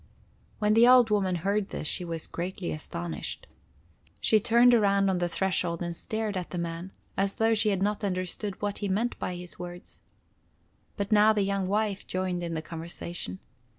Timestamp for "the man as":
6.49-7.35